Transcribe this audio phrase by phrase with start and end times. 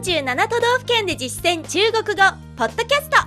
[0.00, 2.22] 47都道府県で実践中国語
[2.56, 3.18] ポッドキャスト。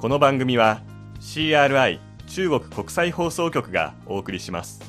[0.00, 0.82] この番組は
[1.20, 4.80] CRI 中国国際放送局がお送りします。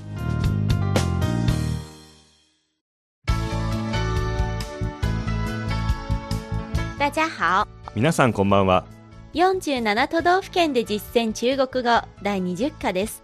[6.98, 7.68] 大家好。
[7.94, 8.88] 皆さんこんばんは。
[9.36, 13.22] 47都道府県で実践中国語第20課です。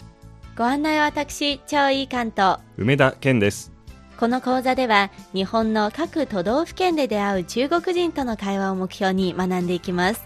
[0.56, 3.73] ご案内は私超いい関東梅田健です
[4.20, 10.24] この講座では日本の各都道府県で出会う中国人との会話を目標に学んでいきます。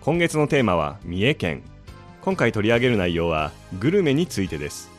[0.00, 1.62] 今月のテーマは三重県。
[2.22, 4.90] 今回取り上げる内容はグルメについてです。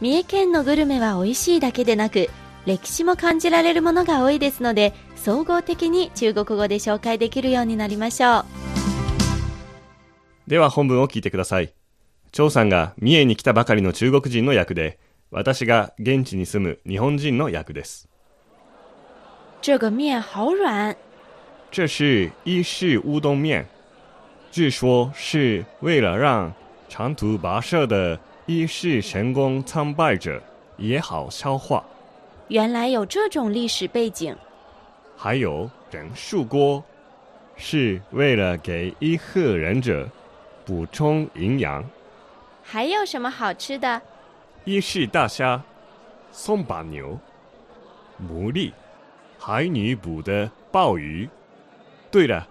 [0.00, 2.28] 三重県のグルメは美味しいだけでなく
[2.66, 8.44] 歴史も感じられるものが多いですので総合的に中国語で紹介できるようになりましょう。
[10.46, 11.72] では本文を聞いてください。
[12.32, 14.98] 張さんが三重に来たばかりの中国人の役で
[15.32, 18.06] 私が現地に住む日本人の役です。
[19.62, 20.94] 这个面好软。
[21.70, 23.64] 这是伊式乌冬面。
[24.50, 26.52] 据说是为了让
[26.86, 30.38] 长途跋涉的伊势神功参拜者
[30.76, 31.82] 也好消化。
[32.48, 34.36] 原来有这种历史背景。
[35.16, 36.84] 还有人数锅。
[37.56, 40.08] 是为了给伊贺忍者
[40.64, 41.82] 补充营养。
[42.62, 44.02] 还有什么好吃的？
[44.64, 45.60] 伊势大虾
[46.30, 47.18] 松把牛。
[48.20, 48.72] 牡蛎
[49.36, 51.28] 海女捕的鲍鱼。
[52.12, 52.46] 对了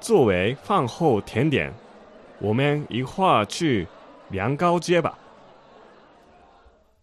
[0.00, 1.72] 作为饭后甜点
[2.40, 3.86] 我们一块儿去
[4.30, 5.16] 凉糕街吧。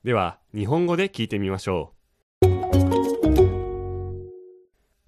[0.04, 1.94] では日本語で聞いてみましょ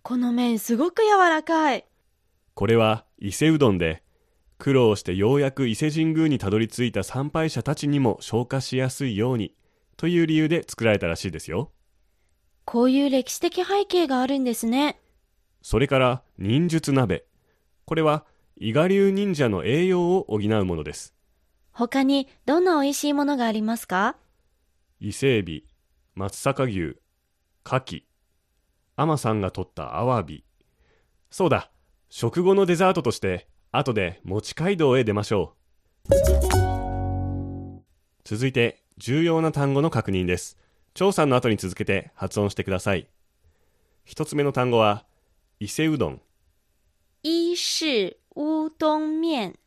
[0.03, 1.79] この麺すごく柔らかい。
[1.79, 1.83] う
[2.53, 4.02] これは伊勢うどんで
[4.63, 9.53] 苦労してようやく伊勢神宮にたどり着いた参拝者たちにも消化しやすいように
[9.97, 11.73] という理由で作られたらしいですよ。
[12.63, 15.01] こういう歴史的背景があるんですね。
[15.61, 17.25] それから忍術鍋。
[17.83, 18.23] これは
[18.55, 21.13] 伊賀流忍者の栄養を補うものです。
[21.73, 24.15] 他にどんな美味しいものがありますか？
[25.01, 25.67] 伊勢エビ
[26.15, 26.95] 松阪牛牡
[27.65, 28.03] 蠣。
[28.95, 30.45] 海さんが取ったアワビ。
[31.31, 31.69] そうだ
[32.07, 35.55] 食後のデザートとして後で餅街道へ出ましょ
[36.07, 36.13] う。
[38.23, 40.59] 続いて重要な単語の確認です。
[40.93, 43.07] 張さんの後に続けて発音してください。
[44.05, 45.05] 一つ目の単語は
[45.59, 46.21] 伊勢うどん。
[47.23, 49.57] 伊式乌冬面。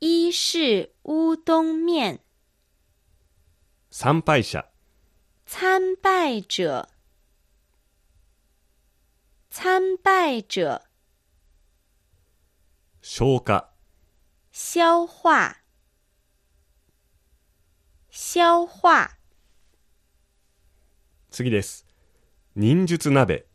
[0.00, 2.20] 伊式乌冬面。
[3.90, 4.66] 参拝者。
[5.46, 6.86] 参拝者。
[9.48, 10.82] 参拝者
[13.08, 13.72] 消化。
[14.50, 15.62] 消化。
[18.10, 19.16] 消化。
[21.30, 21.86] 次です。
[22.54, 23.46] 忍術鍋。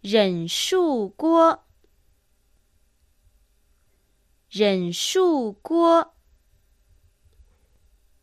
[0.00, 1.62] 忍术锅
[4.48, 6.14] 忍术锅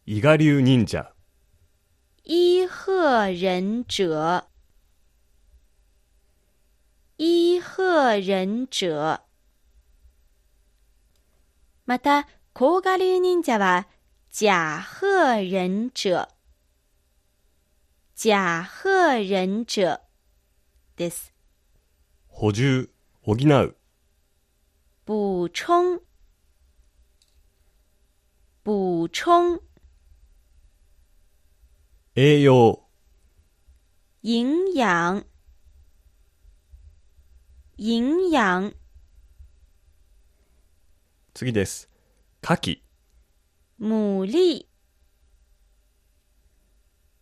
[0.05, 1.15] 伊賀流忍者。
[2.23, 4.49] 伊贺忍者。
[7.17, 9.27] 伊贺忍者
[11.91, 13.85] また、甲賀流忍者は、
[14.31, 14.47] 甲
[14.79, 16.29] 贺忍者、
[18.15, 19.99] 甲贺忍者。
[20.95, 21.33] です。
[22.27, 22.89] 補充
[23.21, 23.75] 補う。
[25.05, 26.01] 補充、
[28.63, 29.61] 補充、
[32.15, 32.87] 栄養。
[34.23, 35.25] 營養、
[37.77, 38.80] 營養、
[41.33, 41.89] 次です。
[42.43, 42.79] 牡蠣
[43.79, 44.67] 牡蛎、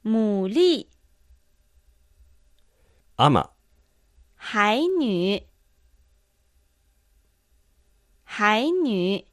[0.04, 0.88] 牡蛎、
[3.18, 3.50] 海
[4.36, 5.48] 海女、
[8.26, 9.26] 海女。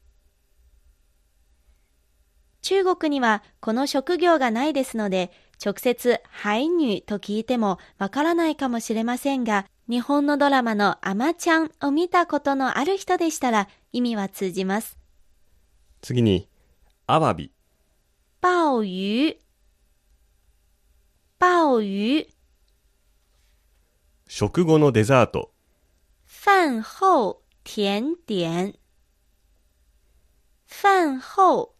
[2.61, 5.31] 中国にはこの職業がないですので、
[5.63, 14.97] 直接海女と聞いてもわからないかもしれませんが、日本のドラマのアマちゃんを見たことのある人でしたら意味は通じます。
[16.01, 16.49] 次に
[17.05, 17.53] アワビ。
[18.41, 19.37] 鲍魚、
[21.39, 22.27] 鲍魚、
[24.27, 25.53] 食後のデザート。
[26.25, 28.75] 飯後甜點、
[30.67, 31.75] 飯後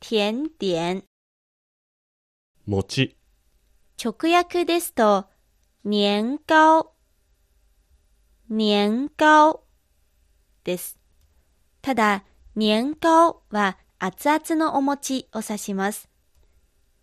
[0.00, 1.04] 甜點。
[2.66, 3.16] 餅。
[4.02, 5.26] 直訳ですと、
[5.84, 6.94] 年糕、
[8.52, 9.62] 年糕
[10.64, 10.98] です。
[11.82, 12.24] ただ、
[12.56, 16.08] 年糕は熱々のお餅を指します。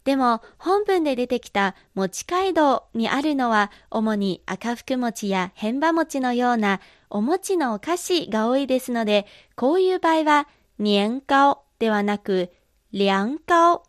[0.04, 10.50] でも本文で出てきた餅街道にあるのは主に赤福餅や変馬餅のようなお餅のお菓子が多いですので、こういう場合は
[10.80, 12.52] 年糕ではなく
[12.92, 13.84] 凉糕、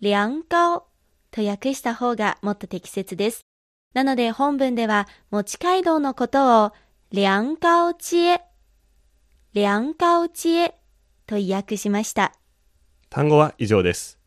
[0.00, 0.84] 凉糕
[1.32, 3.49] と訳した方がもっと適切です。
[3.92, 6.72] なので本文では餅街道のことを
[7.12, 8.40] 凉糕街、
[9.52, 10.74] 涼糕街
[11.26, 12.32] と訳しました。
[13.08, 14.20] 単語は以上です。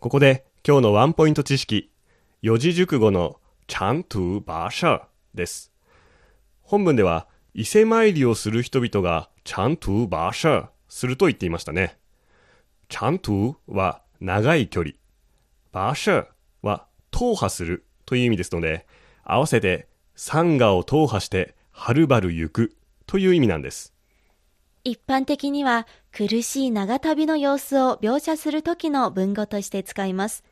[0.00, 1.90] ここで今日のワンポイント知識、
[2.40, 5.02] 四字熟語のちゃんとバーシャー
[5.34, 5.70] です。
[6.62, 11.98] 本文では伊勢参りをする人々がちゃんとバーシャーすると言っていましたね。
[12.88, 14.94] ちゃんとは長い距離、
[15.72, 16.26] バーシャー
[16.62, 18.86] は踏破するという意味ですので、
[19.24, 22.76] 合わせて山河を踏破してはるばる行く
[23.06, 23.92] という意味なんです。
[24.84, 30.44] 一般的には苦しい長旅の様子を描写する時の文語として使います。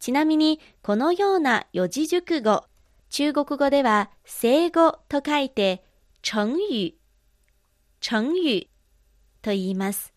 [0.00, 2.64] ちなみに、このような四字熟語、
[3.10, 5.84] 中国語では生語と書いて、
[6.22, 6.94] 成語、
[8.00, 8.66] 成語
[9.42, 10.12] と言います。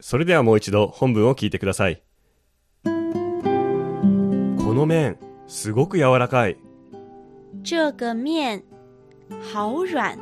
[0.00, 2.02] それではもう一度本文を聞いてください。
[2.84, 2.90] こ
[4.74, 6.56] の麺、すごく柔らかい。
[7.62, 8.62] 这个面
[9.52, 10.18] 好软。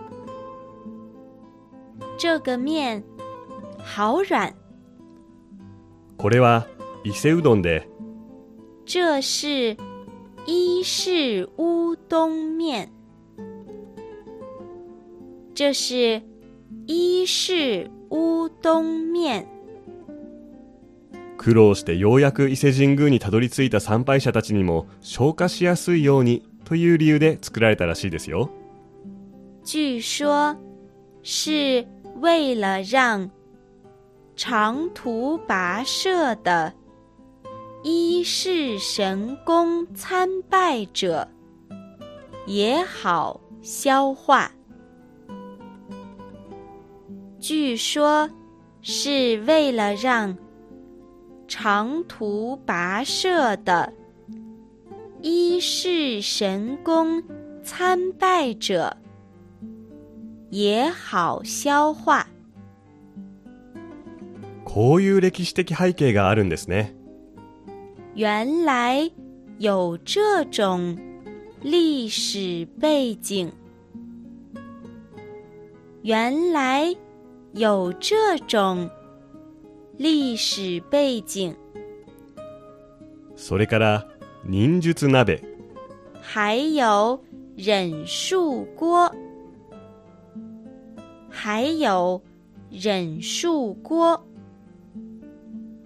[2.19, 3.05] 这个面
[3.85, 4.55] 好软。
[6.17, 6.67] これは
[7.05, 7.89] 伊勢うどんで。
[8.85, 9.77] 这是
[10.47, 12.91] 伊势乌冬面。
[15.55, 16.23] 这是
[16.87, 19.58] 伊势乌冬面。
[21.39, 28.51] 苦労してようやく伊勢神宮にたどり着いた参拝者たちにも消化しやすいようにという理由で作られたらしいですよ。
[29.65, 30.57] 据说，
[31.23, 31.87] 是
[32.21, 33.31] 为了让
[34.37, 36.75] 长途跋涉的
[37.85, 41.29] 伊势神宫参拜者
[42.47, 44.51] 也好消化。
[47.39, 48.29] 据说，
[48.83, 50.37] 是为了让
[51.49, 53.93] 长途跋涉的
[55.23, 57.21] 伊势神宫
[57.65, 58.97] 参拜者。
[60.51, 62.27] 也好消化。
[64.65, 66.95] こういう歴史的背景があるんですね。
[68.17, 69.11] 原来
[69.59, 70.97] 有这种
[71.63, 73.53] 历史背景。
[76.03, 76.97] 原来
[77.53, 78.89] 有这种
[79.99, 81.57] 历史背景。
[83.35, 84.09] それから
[84.45, 85.43] 忍術鍋。
[86.21, 87.21] 还有
[87.57, 89.11] 忍术锅。
[91.29, 92.23] 还有
[92.71, 94.21] 忍術锅。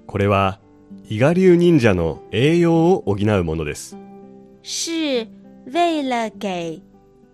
[0.07, 0.61] これは
[1.09, 3.97] 伊賀流忍者の栄養を補うものです。
[4.63, 5.27] 是
[5.65, 6.83] 为了给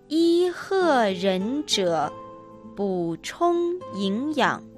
[0.07, 2.09] 伊贺忍者
[2.75, 3.53] 补充
[3.95, 4.68] 营养。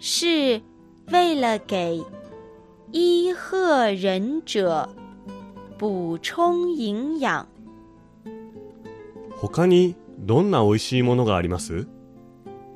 [0.00, 0.60] 是
[1.12, 2.02] 为了给
[2.90, 4.88] 伊贺忍者
[5.78, 7.46] 补充营养。
[9.36, 11.86] 他にどんな美味しいものがあります？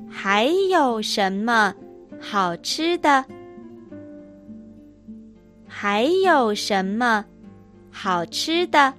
[0.09, 1.73] 还有什么
[2.21, 3.25] 好吃的？
[5.67, 7.25] 还有什么
[7.91, 8.93] 好吃的？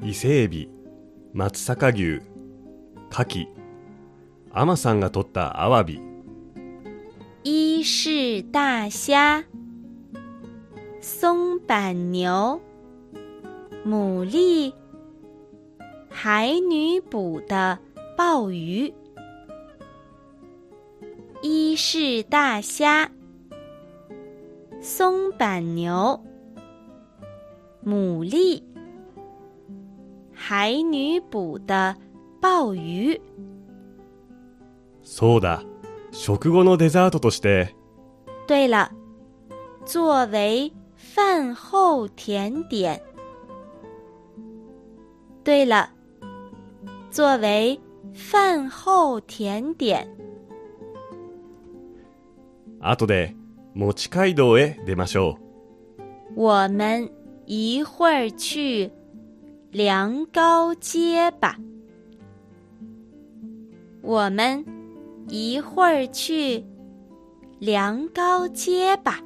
[0.00, 0.68] 伊勢エビ、
[1.34, 2.20] 松阪牛、
[3.10, 3.46] 牡蠣、
[4.52, 6.00] アマさんが取ったアワビ。
[7.43, 9.43] 伊勢大虾、
[10.99, 12.61] 松板牛、
[13.85, 14.73] 牡蛎。
[16.09, 17.77] 海女捕的
[18.17, 18.91] 鲍鱼，
[21.43, 23.11] 伊势大虾，
[24.81, 26.19] 松板牛，
[27.85, 28.63] 牡蛎，
[30.33, 31.95] 海女捕的
[32.41, 33.21] 鲍鱼。
[35.03, 35.63] そうだ、
[36.12, 37.74] 食後のデザートとして。
[38.46, 38.90] 对了，
[39.84, 43.00] 作为饭后甜点。
[45.42, 45.90] 对了。
[47.10, 47.80] 作为
[48.14, 50.06] 饭后甜点。
[52.80, 53.34] 後で
[53.74, 55.42] 餅街道へ出ましょう。
[56.36, 57.10] 我们
[57.46, 58.90] 一会儿去
[59.70, 61.58] 凉糕街吧。
[64.02, 64.64] 我们
[65.28, 66.64] 一会儿去
[67.60, 69.20] 凉糕街吧。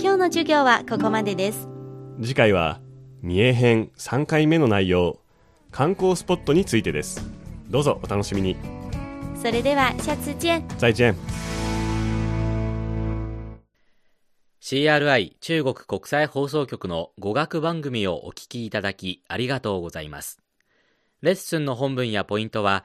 [0.00, 1.68] 今日の授業はここまでです。
[2.20, 2.80] 次回は
[3.22, 5.18] 三重編3回目の内容
[5.70, 7.24] 観光スポットについてです。
[7.68, 8.56] どうぞお楽しみに。
[9.36, 11.14] それでは下次见再见。
[14.60, 20.40] CRI 中国国際放送局の語学番組をお聞きいただきありがとうございます。
[21.22, 22.84] レッスンの本文やポイントは